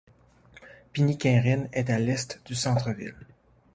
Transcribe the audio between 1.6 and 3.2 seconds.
est à l'est du centre ville.